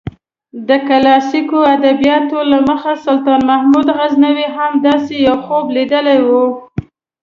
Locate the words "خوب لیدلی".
5.45-6.19